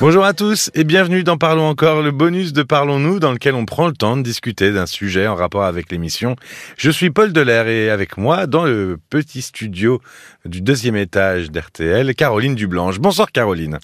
[0.00, 3.66] Bonjour à tous et bienvenue dans Parlons encore, le bonus de Parlons-nous dans lequel on
[3.66, 6.36] prend le temps de discuter d'un sujet en rapport avec l'émission.
[6.78, 10.00] Je suis Paul Delair et avec moi dans le petit studio
[10.46, 12.98] du deuxième étage d'RTL, Caroline Dublanche.
[12.98, 13.78] Bonsoir Caroline.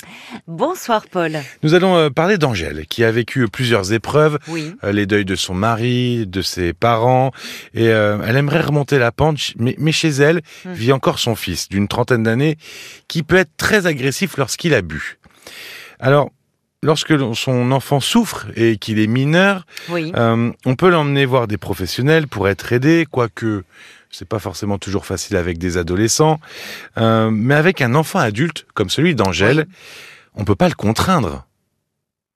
[0.46, 1.36] Bonsoir Paul.
[1.62, 4.74] Nous allons euh, parler d'Angèle qui a vécu plusieurs épreuves, Oui.
[4.84, 7.30] euh, les deuils de son mari, de ses parents
[7.74, 10.72] et euh, elle aimerait remonter la pente mais, mais chez elle Hmm.
[10.72, 12.56] vit encore son fils d'une trentaine d'années
[13.08, 15.18] qui peut être très agressif lorsqu'il a bu.
[16.00, 16.30] Alors,
[16.82, 20.12] lorsque son enfant souffre et qu'il est mineur, Oui.
[20.16, 23.64] euh, on peut l'emmener voir des professionnels pour être aidé, quoique
[24.10, 26.38] c'est pas forcément toujours facile avec des adolescents.
[26.96, 29.66] Euh, mais avec un enfant adulte comme celui d'Angèle,
[30.34, 31.46] on peut pas le contraindre.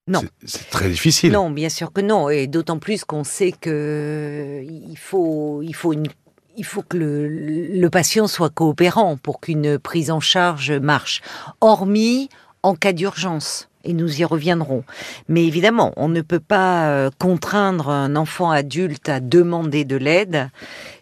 [0.09, 0.21] Non.
[0.45, 1.33] C'est- C'est très difficile.
[1.33, 5.93] Non, bien sûr que non, et d'autant plus qu'on sait que il faut, il faut
[5.93, 6.09] une-
[6.57, 11.23] il faut que le, le patient soit coopérant pour qu'une prise en charge marche,
[11.61, 12.29] hormis
[12.63, 13.67] en cas d'urgence.
[13.83, 14.85] Et nous y reviendrons.
[15.29, 20.51] Mais évidemment, on ne peut pas euh, contraindre un enfant adulte à demander de l'aide.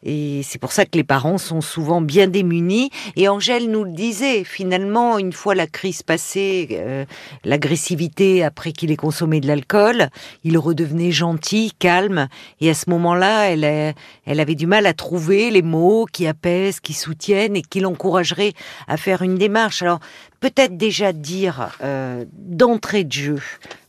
[0.05, 2.91] Et c'est pour ça que les parents sont souvent bien démunis.
[3.17, 7.05] Et Angèle nous le disait, finalement, une fois la crise passée, euh,
[7.45, 10.09] l'agressivité après qu'il ait consommé de l'alcool,
[10.45, 12.29] il redevenait gentil, calme.
[12.61, 16.79] Et à ce moment-là, elle, elle avait du mal à trouver les mots qui apaisent,
[16.79, 18.53] qui soutiennent et qui l'encourageraient
[18.87, 19.83] à faire une démarche.
[19.83, 19.99] Alors,
[20.41, 23.43] peut-être déjà dire euh, d'entrée de jeu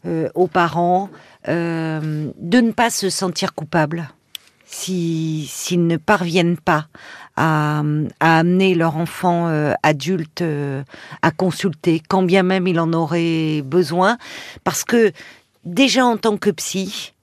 [0.05, 1.09] euh, aux parents
[1.47, 4.09] euh, de ne pas se sentir coupable
[4.65, 6.87] si s'ils ne parviennent pas
[7.35, 7.81] à,
[8.19, 10.83] à amener leur enfant euh, adulte euh,
[11.21, 14.17] à consulter, quand bien même il en aurait besoin,
[14.63, 15.11] parce que
[15.65, 17.13] déjà en tant que psy,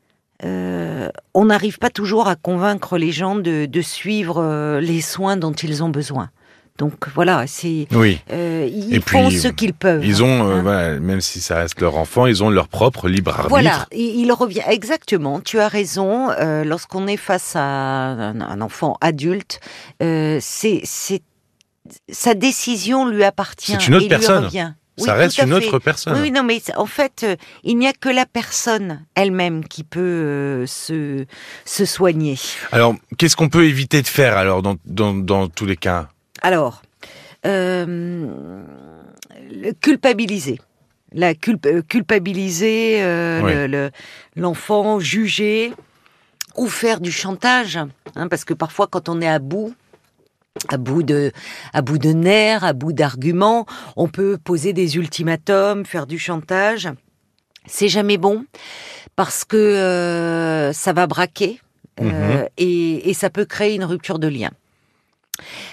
[0.43, 5.83] on n'arrive pas toujours à convaincre les gens de, de suivre les soins dont ils
[5.83, 6.31] ont besoin.
[6.79, 8.21] Donc voilà, c'est Oui.
[8.33, 10.05] euh, ils Et font puis, ce qu'ils peuvent.
[10.05, 10.63] Ils ont, euh, Hein.
[10.63, 13.49] voilà, même si ça reste leur enfant, ils ont leur propre libre arbitre.
[13.49, 15.41] Voilà, il revient exactement.
[15.41, 16.31] Tu as raison.
[16.31, 19.61] euh, Lorsqu'on est face à un, enfant adulte,
[20.03, 20.83] euh, c'est
[22.11, 23.73] sa décision lui appartient.
[23.73, 24.45] C'est une autre et lui personne.
[24.47, 24.73] revient.
[24.99, 25.67] Ça Oui, reste une fait.
[25.67, 26.15] autre personne.
[26.15, 29.85] Oui, oui, non, mais en fait, euh, il n'y a que la personne elle-même qui
[29.85, 31.27] peut euh, se
[31.67, 32.39] se soigner.
[32.73, 36.09] Alors, qu'est-ce qu'on peut éviter de faire alors dans, dans, dans tous les cas?
[36.47, 36.83] Alors,
[37.45, 38.63] euh,
[39.81, 40.61] culpabiliser.
[41.13, 43.53] La culp- euh, culpabiliser euh, Oui.
[43.53, 43.91] le- le-
[44.37, 45.73] l'enfant, juger
[46.57, 47.79] ou faire du chantage.
[48.15, 49.75] hein, parce que parfois, quand on est à bout,
[50.69, 51.33] à bout de,
[51.73, 56.89] à bout de nerfs, à bout d'arguments, on peut poser des ultimatums, faire du chantage.
[57.67, 58.45] C'est jamais bon
[59.17, 61.61] parce que euh, ça va braquer
[62.01, 64.51] euh, et, et ça peut créer une rupture de lien.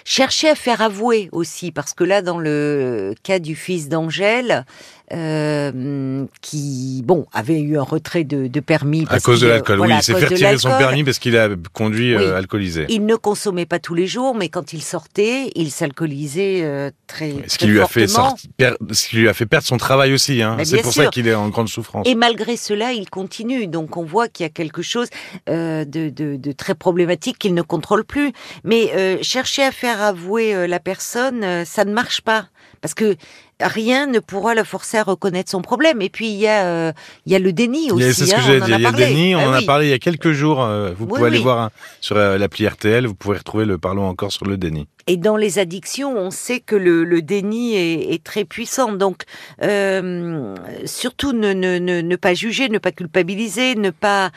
[0.06, 4.66] Chercher à faire avouer aussi, parce que là, dans le cas du fils d'Angèle,
[5.14, 9.06] euh, qui, bon, avait eu un retrait de, de permis.
[9.10, 10.00] À cause de l'alcool, voilà, oui.
[10.02, 12.86] Il s'est fait retirer son permis parce qu'il a conduit euh, alcoolisé.
[12.90, 17.32] Il ne consommait pas tous les jours, mais quand il sortait, il s'alcoolisait euh, très,
[17.48, 18.30] Ce très qui, lui a fait fortement.
[18.30, 20.42] sorti- per- ce qui lui a fait perdre son travail aussi.
[20.42, 20.56] Hein.
[20.58, 22.08] Mais C'est pour ça qu'il est en grande souffrance.
[22.08, 23.68] Et malgré cela, il continue.
[23.68, 25.08] Donc on voit qu'il y a quelque chose
[25.50, 28.32] euh, de, de- de très problématique qu'il ne contrôle plus.
[28.64, 32.48] Mais euh, chercher à faire avouer euh, la personne, euh, ça ne marche pas.
[32.84, 33.16] Parce que
[33.62, 36.02] rien ne pourra le forcer à reconnaître son problème.
[36.02, 36.92] Et puis il y a, euh,
[37.26, 38.14] il y a le déni aussi.
[38.14, 38.76] C'est ce que hein, j'allais en dire.
[38.76, 39.66] a Il y a le déni, on Ah en a oui.
[39.66, 40.62] parlé il y a quelques jours.
[40.62, 41.70] euh, Vous Oui, pouvez aller voir hein,
[42.02, 44.86] sur euh, l'appli RTL, vous pourrez retrouver le Parlons encore sur le déni.
[45.08, 48.92] Et dans les addictions, on sait que le, le déni est, est très puissant.
[48.92, 49.24] Donc,
[49.62, 50.54] euh,
[50.86, 54.32] surtout ne, ne, ne, ne pas juger, ne pas culpabiliser, ne pas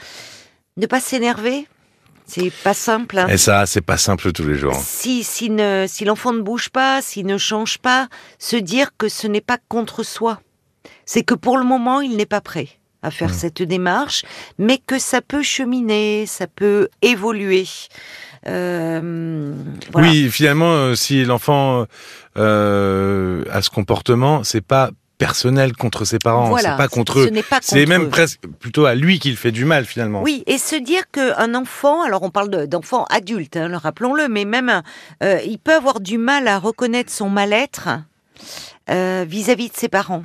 [0.77, 1.67] ne pas s'énerver.
[2.27, 3.19] C'est pas simple.
[3.19, 3.29] hein.
[3.29, 4.75] Et ça, c'est pas simple tous les jours.
[4.75, 9.09] Si, si, ne, si l'enfant ne bouge pas, s'il ne change pas, se dire que
[9.09, 10.41] ce n'est pas contre soi.
[11.05, 12.69] C'est que pour le moment, il n'est pas prêt
[13.03, 13.35] à faire Mm.
[13.35, 14.25] cette démarche,
[14.59, 17.67] mais que ça peut cheminer, ça peut évoluer.
[18.49, 19.53] Euh,
[19.93, 20.09] voilà.
[20.09, 21.87] Oui, finalement, euh, si l'enfant
[22.37, 27.30] euh, a ce comportement, c'est pas personnel contre ses parents, Voilà, c'est pas contre eux.
[27.63, 30.22] C'est même presque plutôt à lui qu'il fait du mal finalement.
[30.22, 34.45] Oui, et se dire qu'un enfant, alors on parle de- d'enfant adulte, hein, rappelons-le, mais
[34.45, 34.83] même
[35.22, 37.89] euh, il peut avoir du mal à reconnaître son mal-être
[38.91, 40.22] euh, vis-à-vis de ses parents.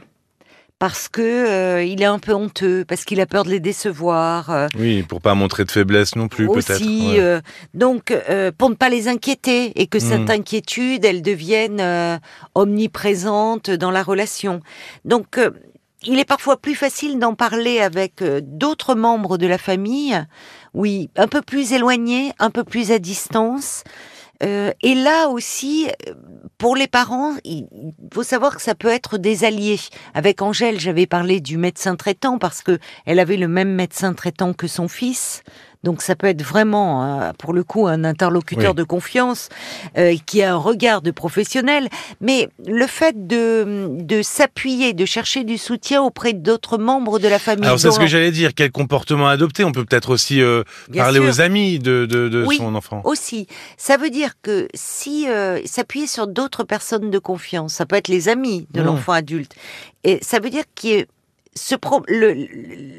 [0.82, 4.50] Parce que euh, il est un peu honteux, parce qu'il a peur de les décevoir.
[4.50, 6.72] euh, Oui, pour pas montrer de faiblesse non plus peut-être.
[6.72, 7.20] aussi, ouais.
[7.20, 7.40] euh,
[7.76, 10.32] donc euh, pour ne pas les inquiéter et que cette Mm.
[10.40, 12.18] inquiétude, elle devienne euh,
[12.56, 14.62] omniprésente dans la relation.
[15.06, 15.52] Donc euh,
[16.04, 20.20] il est parfois plus facile d'en parler avec d'autres membres de la famille,
[20.74, 23.84] oui, un peu plus éloignés, un peu plus à distance,
[24.44, 25.88] Euh, et là aussi,
[26.58, 27.68] pour les parents, il
[28.14, 29.80] faut savoir que ça peut être des alliés.
[30.14, 34.54] Avec Angèle, j'avais parlé du médecin traitant parce que elle avait le même médecin traitant
[34.54, 35.44] que son fils.
[35.84, 39.50] Donc ça peut être vraiment, euh, pour le coup, un interlocuteur de confiance
[39.98, 41.88] euh, qui a un regard de professionnel.
[42.20, 47.40] Mais le fait de, de s'appuyer, de chercher du soutien auprès d'autres membres de la
[47.40, 47.66] famille.
[47.66, 48.52] Alors c'est ce que j'allais dire.
[48.56, 49.64] Quel comportement adopter?
[49.64, 50.64] On peut peut-être aussi euh,
[50.96, 53.02] parler aux amis de, de, de son enfant.
[53.04, 53.48] Aussi,
[53.78, 55.28] ça veut dire que si
[55.66, 58.86] s'appuyer sur d'autres personnes de confiance, ça peut être les amis de mmh.
[58.86, 59.56] l'enfant adulte,
[60.04, 61.06] et ça veut dire qu'il
[61.56, 61.76] ce,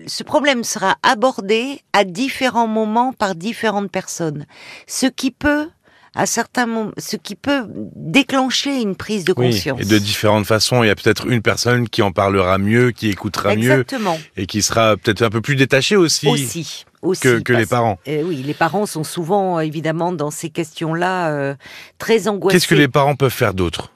[0.07, 4.47] ce, problème sera abordé à différents moments par différentes personnes.
[4.87, 5.69] Ce qui peut,
[6.15, 7.65] à certains moments, ce qui peut
[7.97, 9.81] déclencher une prise de conscience.
[9.81, 10.83] et de différentes façons.
[10.83, 14.17] Il y a peut-être une personne qui en parlera mieux, qui écoutera Exactement.
[14.17, 14.43] mieux.
[14.43, 16.29] Et qui sera peut-être un peu plus détachée aussi.
[16.29, 16.85] Aussi.
[17.23, 17.99] que, les parents.
[18.07, 21.55] Euh, oui, les parents sont souvent évidemment dans ces questions-là euh,
[21.97, 22.59] très angoissés.
[22.59, 23.91] Qu'est-ce que les parents peuvent faire d'autre?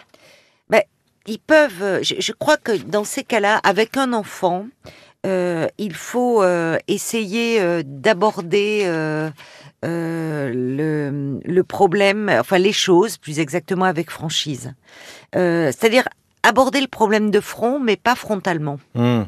[1.27, 4.67] Ils peuvent, euh, je, crois que dans ces cas-là, avec un enfant,
[5.27, 8.85] euh, il faut euh, essayer d'aborder
[9.83, 14.75] le, le, problème, enfin les choses, plus exactement avec franchise.
[15.33, 16.09] c'est-à-dire
[16.43, 18.79] aborder le problème de front, mais pas frontalement.
[18.95, 19.23] Hmm.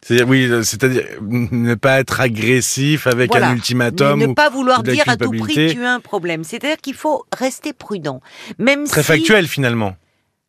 [0.00, 4.20] C'est-à-dire, oui, c'est-à-dire ne pas être agressif avec un ultimatum.
[4.20, 6.44] Ne, ne pas vouloir dire à tout prix que tu as un problème.
[6.44, 8.20] C'est-à-dire qu'il faut rester prudent.
[8.58, 9.96] Même Très factuel finalement.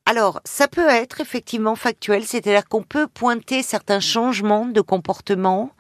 [0.07, 5.71] Alors, ça peut être effectivement factuel, c'est-à-dire qu'on peut pointer certains changements de comportement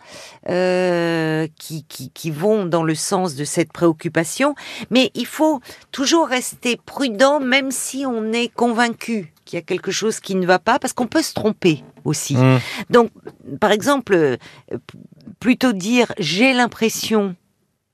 [0.49, 4.55] euh, qui, qui, vont dans le sens de cette préoccupation,
[4.89, 5.61] mais il faut
[5.91, 10.47] toujours rester prudent, même si on est convaincu qu'il y a quelque chose qui ne
[10.47, 12.35] va pas, parce qu'on peut se tromper aussi.
[12.35, 12.59] Mmh.
[12.89, 13.11] Donc,
[13.59, 14.37] par exemple, euh,
[15.39, 17.35] plutôt dire j'ai l'impression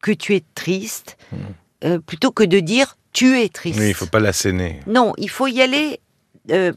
[0.01, 1.35] que tu es triste, mmh.
[1.83, 3.79] euh, plutôt que de dire tu es triste.
[3.79, 4.79] Oui, il faut pas l'asséner.
[4.87, 5.99] Non, il faut y aller
[6.49, 6.73] euh,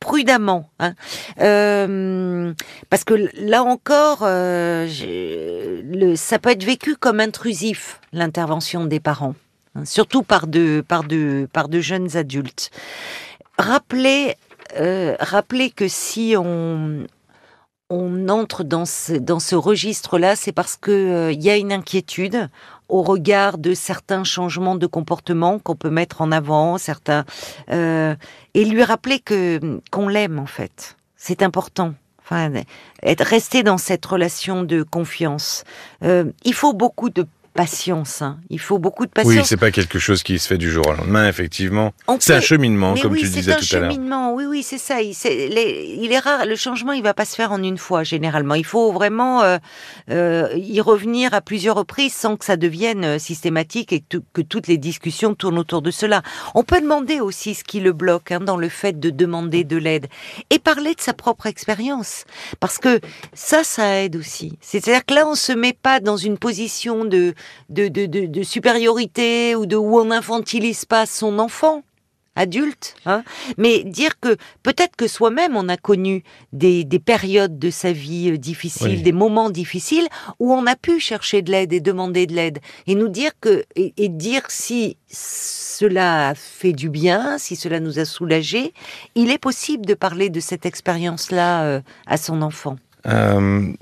[0.00, 0.94] prudemment, hein.
[1.40, 2.52] euh,
[2.90, 4.86] parce que là encore, euh,
[6.14, 9.34] ça peut être vécu comme intrusif l'intervention des parents,
[9.74, 10.84] hein, surtout par de
[11.80, 12.70] jeunes adultes.
[13.58, 14.36] Rappelez
[15.74, 17.06] que si on
[18.28, 22.48] entre dans ce, registre-là, c'est parce que il y a une inquiétude
[22.88, 27.24] au regard de certains changements de comportement qu'on peut mettre en avant, certains,
[27.70, 28.14] euh,
[28.54, 30.96] et lui rappeler que qu'on l'aime en fait.
[31.16, 31.94] C'est important.
[32.22, 32.50] Enfin,
[33.04, 35.62] être resté dans cette relation de confiance.
[36.02, 37.24] Euh, il faut beaucoup de
[37.56, 38.22] patience.
[38.22, 38.38] Hein.
[38.50, 39.34] Il faut beaucoup de patience.
[39.34, 41.92] Oui, c'est pas quelque chose qui se fait du jour au lendemain, effectivement.
[42.20, 43.62] C'est un cheminement, comme tu disais tout à l'heure.
[43.62, 44.34] C'est un cheminement.
[44.34, 45.00] Oui, oui, c'est ça.
[45.02, 46.46] Il, il, est rare.
[46.46, 48.54] Le changement, il va pas se faire en une fois, généralement.
[48.54, 49.58] Il faut vraiment euh,
[50.10, 54.66] euh, y revenir à plusieurs reprises sans que ça devienne euh, systématique et que, toutes
[54.66, 56.22] les discussions tournent autour de cela.
[56.54, 59.76] On peut demander aussi ce qui le bloque hein, dans le fait de demander de
[59.76, 60.06] l'aide
[60.50, 62.24] et parler de sa propre expérience,
[62.60, 63.00] parce que
[63.32, 64.58] ça, ça aide aussi.
[64.60, 67.34] C'est-à-dire que là, on se met pas dans une position de
[67.68, 71.82] de, de, de, supériorité ou de où on n'infantilise pas son enfant
[72.36, 73.24] adulte, hein,
[73.56, 76.22] mais dire que peut-être que soi-même on a connu
[76.52, 80.06] des, des, périodes de sa vie euh, difficiles, des moments difficiles
[80.38, 82.58] où on a pu chercher de l'aide et demander de l'aide.
[82.86, 87.98] Et nous dire que et, dire si cela a fait du bien, si cela nous
[87.98, 88.72] a soulagé,
[89.14, 92.76] il est possible de parler de cette expérience-là euh, à son enfant.
[93.06, 93.72] Euh,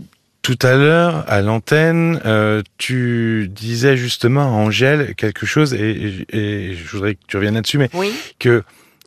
[0.44, 6.26] tout à l'heure, à l'antenne, euh, tu disais justement à Angèle quelque chose, et,
[6.74, 7.90] je voudrais que tu reviennes là-dessus, mais
[8.38, 8.62] que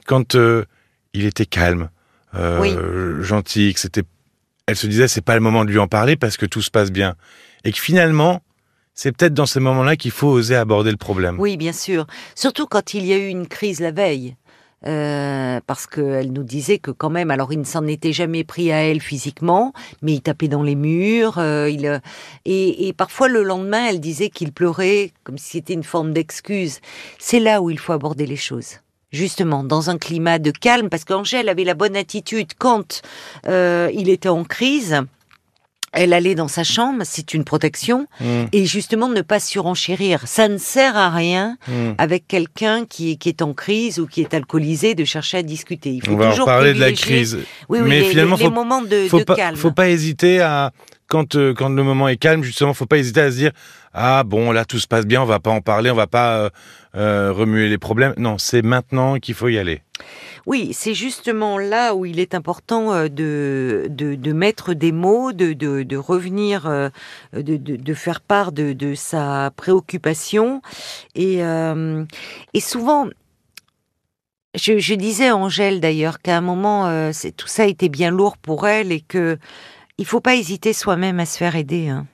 [0.07, 0.65] quand euh,
[1.13, 1.89] il était calme,
[2.33, 4.01] euh, gentil, que c'était,
[4.65, 6.71] elle se disait c'est pas le moment de lui en parler parce que tout se
[6.71, 7.15] passe bien,
[7.63, 8.41] et que finalement,
[8.95, 11.39] c'est peut-être dans ces moments-là qu'il faut oser aborder le problème.
[11.39, 12.07] Oui, bien sûr.
[12.33, 14.35] Surtout quand il y a eu une crise la veille.
[14.85, 18.71] Euh, parce qu'elle nous disait que quand même, alors il ne s'en était jamais pris
[18.71, 21.39] à elle physiquement, mais il tapait dans les murs.
[21.39, 21.99] Euh, il, euh,
[22.45, 26.79] et, et, parfois le lendemain, elle disait qu'il pleurait comme si c'était une forme d'excuse.
[27.17, 28.75] C'est là où il faut aborder les choses.
[29.11, 33.01] Justement, dans un climat de calme, parce qu'Angèle avait la bonne attitude quand
[33.45, 35.01] il était en crise
[35.97, 38.45] elle allait dans sa chambre, c'est une protection, mm.
[38.53, 40.21] et justement ne pas surenchérir.
[40.25, 41.93] Ça ne sert à rien mm.
[41.97, 45.89] avec quelqu'un qui, qui, est en crise ou qui est alcoolisé de chercher à discuter.
[45.89, 47.39] Il faut On va toujours parler de la crise.
[47.67, 49.57] Oui, oui, mais finalement, les, faut, moments de, faut de pas, calme.
[49.57, 50.71] Faut pas hésiter à
[51.07, 53.51] quand, euh, quand le moment est calme, justement, faut pas hésiter à se dire
[53.93, 56.37] ah bon là tout se passe bien, on va pas en parler, on va pas
[56.37, 56.49] euh,
[56.97, 58.13] euh, remuer les problèmes.
[58.17, 59.81] Non, c'est maintenant qu'il faut y aller.
[60.45, 65.53] Oui, c'est justement là où il est important de, de, de mettre des mots, de,
[65.53, 66.91] de, revenir,
[67.33, 70.61] de, de, faire part de, de sa préoccupation.
[71.15, 71.39] Et,
[72.53, 73.09] et souvent,
[74.55, 78.93] je, disais à Angèle d'ailleurs qu'à un moment, tout ça était bien lourd pour elle
[78.93, 79.37] et que
[79.97, 81.89] il faut pas hésiter soi-même à se faire aider.
[81.89, 82.07] Hein.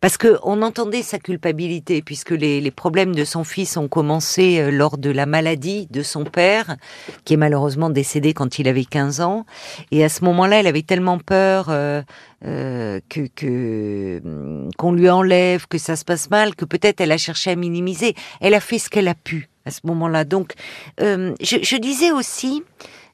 [0.00, 4.60] Parce que on entendait sa culpabilité, puisque les, les, problèmes de son fils ont commencé
[4.60, 6.76] euh, lors de la maladie de son père,
[7.24, 9.44] qui est malheureusement décédé quand il avait 15 ans.
[9.90, 12.02] Et à ce moment-là, elle avait tellement peur euh,
[12.44, 17.18] euh, que mm, qu'on lui enlève, que ça se passe mal, que peut-être elle a
[17.18, 18.14] cherché à minimiser.
[18.40, 20.24] Elle a fait ce qu'elle a pu à ce moment-là.
[20.24, 20.52] Donc,
[21.00, 22.62] euh, je, je disais aussi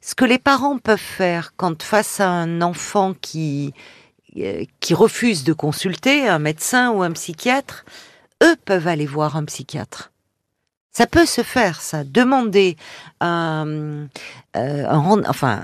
[0.01, 3.73] ce que les parents peuvent faire quand face à un enfant qui
[4.81, 7.85] qui refuse de consulter un médecin ou un psychiatre,
[8.43, 10.13] eux peuvent aller voir un psychiatre.
[10.91, 12.05] Ça peut se faire, ça.
[12.05, 12.77] Demander
[13.23, 14.07] euh,
[14.55, 15.61] un, enfin,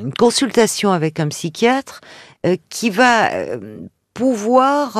[0.00, 2.00] une consultation avec un psychiatre
[2.46, 3.30] euh, qui va
[4.14, 4.98] pouvoir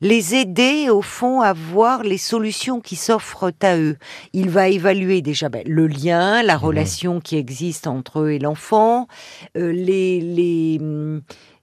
[0.00, 3.96] les aider au fond à voir les solutions qui s'offrent à eux.
[4.32, 6.60] Il va évaluer déjà ben, le lien, la mmh.
[6.60, 9.08] relation qui existe entre eux et l'enfant,
[9.56, 10.80] euh, les, les,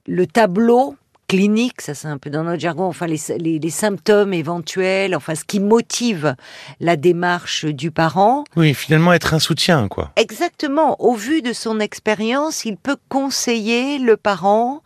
[0.08, 0.96] le tableau
[1.28, 5.34] clinique, ça c'est un peu dans notre jargon, enfin les, les, les, symptômes éventuels, enfin
[5.34, 6.34] ce qui motive
[6.80, 8.44] la démarche du parent.
[8.56, 10.10] Oui, finalement être un soutien, quoi.
[10.16, 10.96] Exactement.
[11.00, 14.82] Au vu de son expérience, il peut conseiller le parent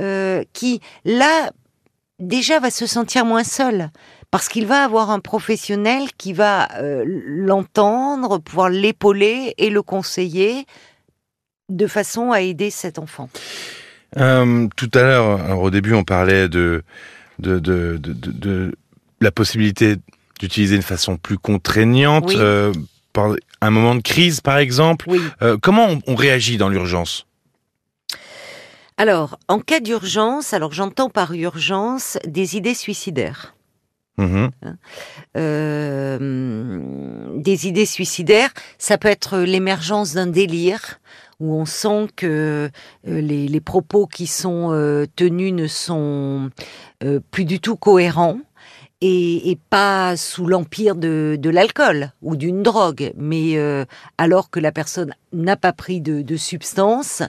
[0.00, 1.52] euh, qui, là,
[2.18, 3.90] déjà va se sentir moins seul
[4.32, 10.66] parce qu'il va avoir un professionnel qui va euh, l'entendre, pouvoir l'épauler et le conseiller
[11.68, 13.28] de façon à aider cet enfant.
[14.16, 16.82] Euh, tout à l'heure, au début, on parlait de,
[17.38, 18.74] de, de, de,
[19.20, 19.96] la possibilité
[20.38, 22.34] d'utiliser une façon plus contraignante.
[22.34, 22.72] Euh,
[23.12, 25.08] par un moment de crise, par exemple.
[25.62, 27.26] comment on, on réagit dans l'urgence?
[28.96, 33.54] Alors, en cas d'urgence, alors j'entends par urgence des idées suicidaires.
[34.16, 34.76] Mmh hein,
[35.36, 36.78] euh,
[37.34, 41.00] des idées suicidaires, ça peut être l'émergence d'un délire
[41.40, 42.70] où on sent que
[43.06, 46.50] euh, les, propos qui sont euh, tenus ne sont
[47.30, 48.38] plus du tout cohérents
[49.06, 53.84] et, pas sous l'empire de, l'alcool ou d'une drogue, mais euh,
[54.16, 57.22] alors que la personne n'a pas pris de, substance,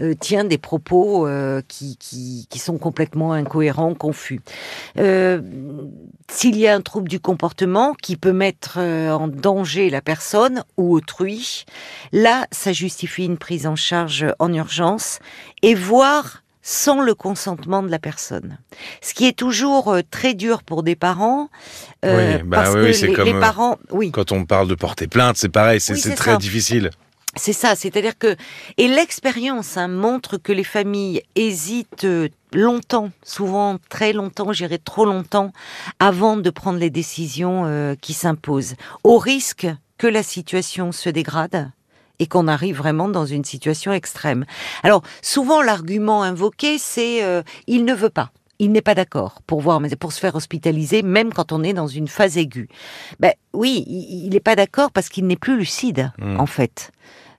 [0.00, 4.40] euh, tient des propos euh, qui, qui, sont complètement incohérents, confus.
[4.96, 10.94] S'il y a un trouble du comportement qui peut mettre en danger la personne ou
[10.94, 11.64] autrui,
[12.12, 15.20] là, ça justifie une prise en charge en urgence
[15.62, 18.58] et voir sans le consentement de la personne.
[19.00, 21.48] Ce qui est toujours euh, très dur pour des parents.
[22.04, 24.10] Euh, oui, bah parce oui, que les, comme, euh, parents, oui.
[24.10, 26.90] Quand on parle de porter plainte, c'est pareil, c'est très difficile.
[27.36, 28.34] C'est ça, c'est-à-dire que
[28.76, 32.06] et l'expérience hein, montre que les familles hésitent
[32.52, 35.52] longtemps, souvent très longtemps, j'irai trop longtemps,
[36.00, 38.74] avant de prendre les décisions qui s'imposent,
[39.04, 41.70] au risque que la situation se dégrade
[42.20, 44.44] et qu'on arrive vraiment dans une situation extrême.
[44.84, 48.30] Alors souvent l'argument invoqué c'est euh, il ne veut pas.
[48.60, 51.72] Il n'est pas d'accord pour voir, mais pour se faire hospitaliser, même quand on est
[51.72, 52.68] dans une phase aiguë.
[53.18, 56.38] Ben oui, il n'est pas d'accord parce qu'il n'est plus lucide, mmh.
[56.38, 56.92] en fait.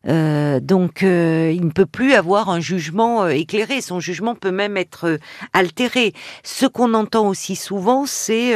[0.08, 3.82] Euh, donc, euh, il ne peut plus avoir un jugement éclairé.
[3.82, 5.20] Son jugement peut même être
[5.54, 6.14] altéré.
[6.44, 8.56] Ce qu'on entend aussi souvent, c'est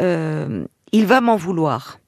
[0.00, 1.98] il va m'en vouloir.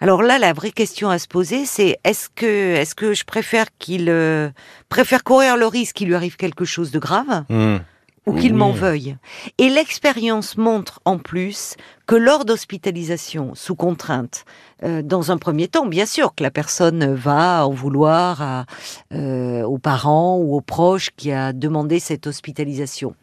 [0.00, 3.66] Alors là, la vraie question à se poser, c'est est-ce que, est-ce que je préfère
[3.78, 4.50] qu'il euh,
[4.88, 7.76] préfère courir le risque qu'il lui arrive quelque chose de grave mmh.
[8.26, 9.16] Ou qu'il m'en veuille.
[9.58, 11.76] Et l'expérience montre en plus
[12.06, 14.44] que lors d'hospitalisation sous contrainte,
[14.82, 18.66] euh, dans un premier temps, bien sûr que la personne va en vouloir à,
[19.14, 23.14] euh, aux parents ou aux proches qui a demandé cette hospitalisation.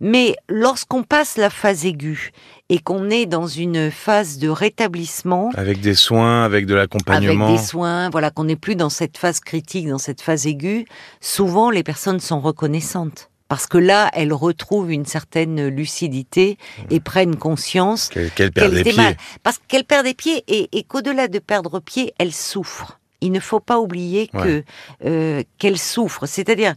[0.00, 2.32] Mais lorsqu'on passe la phase aiguë
[2.68, 7.56] et qu'on est dans une phase de rétablissement, avec des soins, avec de l'accompagnement, avec
[7.56, 10.84] des soins, voilà, qu'on n'est plus dans cette phase critique, dans cette phase aiguë,
[11.20, 16.58] souvent les personnes sont reconnaissantes parce que là, elles retrouvent une certaine lucidité
[16.90, 19.16] et prennent conscience qu'elles perdent des pieds.
[19.42, 22.98] Parce qu'elles perdent des pieds et, qu'au-delà de perdre pied, elles souffrent.
[23.20, 24.62] Il ne faut pas oublier que
[25.04, 26.26] euh, qu'elles souffrent.
[26.26, 26.74] C'est-à-dire,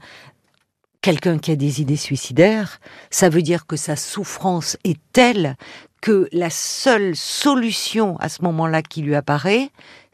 [1.01, 5.55] quelqu'un qui a des idées suicidaires, ça veut dire que sa souffrance est telle
[6.01, 9.69] que la seule solution à ce moment-là qui lui apparaît,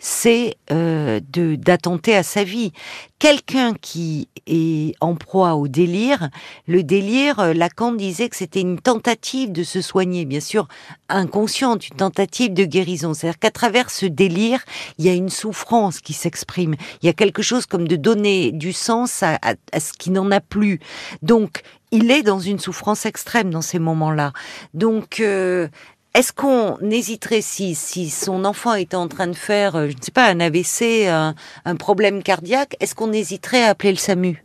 [0.07, 2.73] c'est euh, d'attenter à sa vie.
[3.17, 6.29] Quelqu'un qui est en proie au délire,
[6.67, 10.67] le délire, euh, Lacan disait que c'était une tentative de se soigner, bien sûr
[11.09, 13.15] inconsciente, une tentative de guérison.
[13.15, 14.63] C'est-à-dire qu'à travers ce délire,
[14.99, 16.75] il y a une souffrance qui s'exprime.
[17.01, 20.29] Il y a quelque chose comme de donner du sens à, à ce qui n'en
[20.29, 20.79] a plus.
[21.23, 24.33] Donc, il est dans une souffrance extrême dans ces moments-là.
[24.73, 25.67] Donc, euh,
[26.15, 30.01] est-ce qu'on hésiterait si, si son enfant était en train de faire, euh, je ne
[30.01, 34.41] sais pas, un AVC, un, un problème cardiaque, est-ce qu'on hésiterait à appeler le SAMU?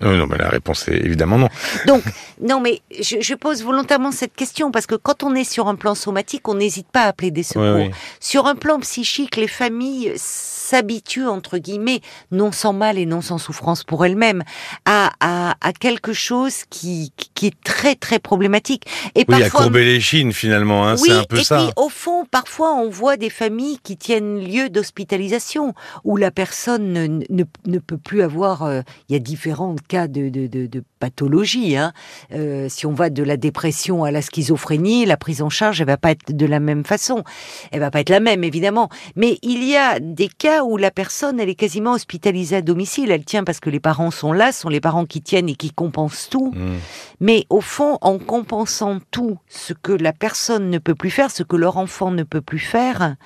[0.00, 1.48] Non, non, mais la réponse est évidemment non.
[1.86, 2.02] Donc,
[2.40, 5.74] non, mais je, je, pose volontairement cette question parce que quand on est sur un
[5.74, 7.76] plan somatique, on n'hésite pas à appeler des secours.
[7.76, 7.90] Oui.
[8.18, 13.36] Sur un plan psychique, les familles s'habituent, entre guillemets, non sans mal et non sans
[13.36, 14.44] souffrance pour elles-mêmes,
[14.86, 18.86] à, à, à, quelque chose qui, qui est très, très problématique.
[19.14, 21.58] Et oui, parfois, à courber les chines, finalement, hein, oui, c'est un peu et ça.
[21.58, 26.94] Puis, au fond, parfois, on voit des familles qui tiennent lieu d'hospitalisation, où la personne
[26.94, 28.62] ne, ne, ne, peut plus avoir...
[28.62, 28.80] Euh,
[29.10, 31.76] il y a différents cas de, de, de, de pathologie.
[31.76, 31.92] Hein.
[32.32, 35.86] Euh, si on va de la dépression à la schizophrénie, la prise en charge, elle
[35.86, 37.24] va pas être de la même façon.
[37.70, 38.88] Elle va pas être la même, évidemment.
[39.16, 43.10] Mais il y a des cas où la personne, elle est quasiment hospitalisée à domicile.
[43.10, 45.56] Elle tient parce que les parents sont là, ce sont les parents qui tiennent et
[45.56, 46.52] qui compensent tout.
[46.54, 46.74] Mmh.
[47.20, 51.42] Mais au fond, en compensant tout, ce que la personne ne peut plus faire, ce
[51.42, 53.16] que leur enfant ne peut plus faire,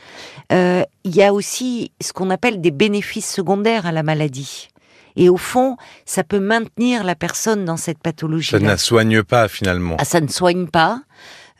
[0.52, 4.68] euh, il y a aussi ce qu'on appelle des bénéfices secondaires à la maladie.
[5.16, 8.50] Et au fond, ça peut maintenir la personne dans cette pathologie.
[8.50, 9.96] Ça ne la soigne pas finalement.
[9.98, 11.02] Ah, ça ne soigne pas.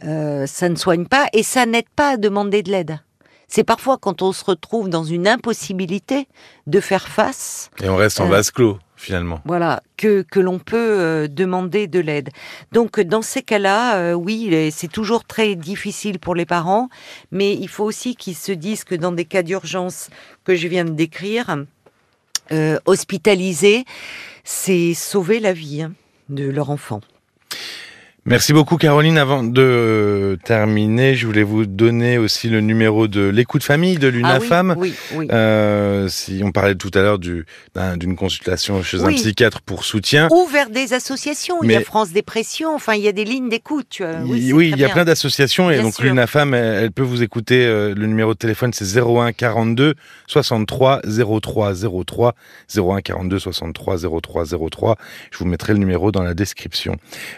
[0.05, 2.99] Euh, ça ne soigne pas et ça n'aide pas à demander de l'aide.
[3.49, 6.29] C'est parfois quand on se retrouve dans une impossibilité
[6.67, 7.71] de faire face.
[7.83, 9.41] Et on reste en euh, vase clos finalement.
[9.45, 12.31] Voilà, que, que l'on peut euh, demander de l'aide.
[12.73, 16.89] Donc dans ces cas-là, euh, oui, c'est toujours très difficile pour les parents,
[17.31, 20.09] mais il faut aussi qu'ils se disent que dans des cas d'urgence
[20.45, 21.57] que je viens de décrire,
[22.53, 23.85] euh, hospitaliser,
[24.45, 25.93] c'est sauver la vie hein,
[26.29, 27.01] de leur enfant.
[28.29, 29.19] Merci beaucoup Caroline.
[29.19, 34.73] Avant de terminer, je voulais vous donner aussi le numéro de l'écoute famille de l'UNAFAM.
[34.73, 35.29] Ah oui, oui, oui.
[35.31, 37.45] Euh, si on parlait tout à l'heure d'une
[37.97, 40.27] du, consultation chez un psychiatre pour soutien.
[40.33, 41.63] Ou vers des associations.
[41.63, 42.75] Il y a Mais- France Dépression.
[42.75, 44.03] Enfin, il y a des lignes d'écoute.
[44.25, 47.23] Oui, Oui, il y a plein d'associations et Bien donc l'UNAFAM, elle, elle peut vous
[47.23, 47.65] écouter.
[47.65, 49.95] euh, le numéro de téléphone c'est 01 42
[50.27, 51.01] 63
[51.41, 52.35] 03 03
[52.77, 54.97] 01 42 63 03 03.
[55.31, 56.97] Je vous mettrai le numéro dans la description.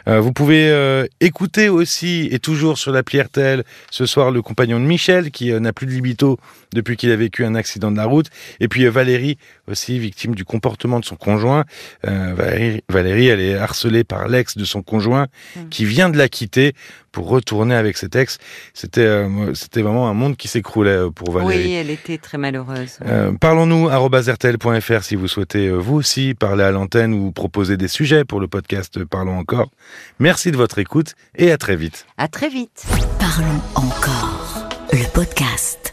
[0.09, 4.79] Euh, vous pouvez euh, écouter aussi et toujours sur l'appli RTL ce soir le compagnon
[4.81, 6.39] de Michel qui euh, n'a plus de libido
[6.73, 8.27] depuis qu'il a vécu un accident de la route
[8.61, 11.65] et puis euh, Valérie aussi victime du comportement de son conjoint.
[12.07, 15.69] Euh, Valérie, Valérie, elle est harcelée par l'ex de son conjoint Mm.
[15.71, 16.75] qui vient de la quitter
[17.13, 18.39] pour retourner avec cet ex.
[18.75, 21.65] C'était c'était vraiment un monde qui s'écroulait pour Valérie.
[21.65, 22.99] Oui, elle était très malheureuse.
[23.41, 28.41] Parlons-nous rtl.fr si vous souhaitez vous aussi parler à l'antenne ou proposer des sujets pour
[28.41, 29.71] le podcast Parlons encore.
[30.19, 32.07] Merci de votre écoute et à très vite.
[32.19, 32.85] À très vite.
[33.19, 34.69] Parlons encore.
[34.93, 35.88] Le podcast.